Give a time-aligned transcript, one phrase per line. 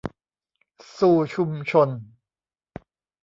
[0.97, 1.89] สู่ชุมชน